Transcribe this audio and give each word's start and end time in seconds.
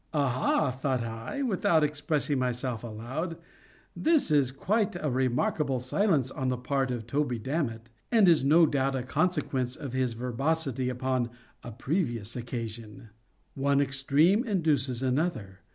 "Aha!" 0.15 0.71
thought 0.71 1.03
I, 1.03 1.43
without 1.43 1.83
expressing 1.83 2.39
myself 2.39 2.83
aloud—"this 2.83 4.31
is 4.31 4.51
quite 4.51 4.95
a 4.95 5.11
remarkable 5.11 5.79
silence 5.79 6.31
on 6.31 6.49
the 6.49 6.57
part 6.57 6.89
of 6.89 7.05
Toby 7.05 7.37
Dammit, 7.37 7.91
and 8.11 8.27
is 8.27 8.43
no 8.43 8.65
doubt 8.65 8.95
a 8.95 9.03
consequence 9.03 9.75
of 9.75 9.93
his 9.93 10.13
verbosity 10.15 10.89
upon 10.89 11.29
a 11.61 11.71
previous 11.71 12.35
occasion. 12.35 13.09
One 13.53 13.79
extreme 13.79 14.43
induces 14.43 15.03
another. 15.03 15.59